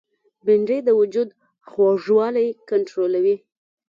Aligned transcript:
بېنډۍ 0.45 0.79
د 0.87 0.89
وجود 0.99 1.29
خوږوالی 1.69 2.47
کنټرولوي 2.69 3.35